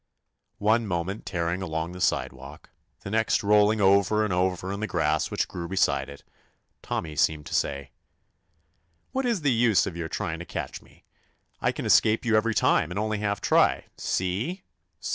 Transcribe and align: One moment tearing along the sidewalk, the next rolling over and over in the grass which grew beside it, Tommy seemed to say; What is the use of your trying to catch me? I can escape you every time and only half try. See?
One 0.57 0.87
moment 0.87 1.27
tearing 1.27 1.61
along 1.61 1.91
the 1.91 2.01
sidewalk, 2.01 2.71
the 3.01 3.11
next 3.11 3.43
rolling 3.43 3.79
over 3.79 4.23
and 4.23 4.33
over 4.33 4.73
in 4.73 4.79
the 4.79 4.87
grass 4.87 5.29
which 5.29 5.47
grew 5.47 5.67
beside 5.67 6.09
it, 6.09 6.23
Tommy 6.81 7.15
seemed 7.15 7.45
to 7.45 7.53
say; 7.53 7.91
What 9.11 9.27
is 9.27 9.41
the 9.41 9.51
use 9.53 9.85
of 9.85 9.95
your 9.95 10.09
trying 10.09 10.39
to 10.39 10.45
catch 10.45 10.81
me? 10.81 11.03
I 11.59 11.71
can 11.71 11.85
escape 11.85 12.25
you 12.25 12.35
every 12.35 12.55
time 12.55 12.89
and 12.89 12.97
only 12.97 13.19
half 13.19 13.41
try. 13.41 13.85
See? 13.95 14.63